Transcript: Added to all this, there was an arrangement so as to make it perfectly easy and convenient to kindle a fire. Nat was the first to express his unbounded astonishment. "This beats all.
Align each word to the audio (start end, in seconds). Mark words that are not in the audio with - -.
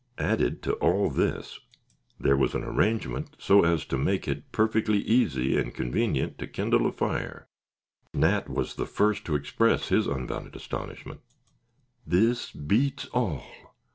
Added 0.17 0.63
to 0.63 0.73
all 0.77 1.11
this, 1.11 1.59
there 2.19 2.35
was 2.35 2.55
an 2.55 2.63
arrangement 2.63 3.35
so 3.37 3.63
as 3.63 3.85
to 3.85 3.99
make 3.99 4.27
it 4.27 4.51
perfectly 4.51 4.97
easy 4.97 5.55
and 5.59 5.75
convenient 5.75 6.39
to 6.39 6.47
kindle 6.47 6.87
a 6.87 6.91
fire. 6.91 7.45
Nat 8.11 8.49
was 8.49 8.73
the 8.73 8.87
first 8.87 9.25
to 9.25 9.35
express 9.35 9.89
his 9.89 10.07
unbounded 10.07 10.55
astonishment. 10.55 11.19
"This 12.03 12.49
beats 12.51 13.05
all. 13.13 13.43